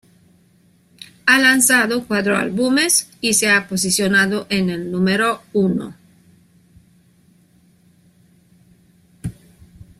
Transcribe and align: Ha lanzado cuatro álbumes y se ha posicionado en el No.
Ha 1.27 1.37
lanzado 1.37 2.05
cuatro 2.07 2.35
álbumes 2.35 3.11
y 3.21 3.35
se 3.35 3.51
ha 3.51 3.67
posicionado 3.67 4.47
en 4.49 4.71
el 4.71 4.91
No. 4.91 5.95